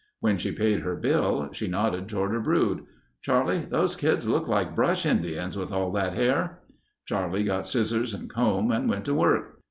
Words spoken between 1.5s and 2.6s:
she nodded toward her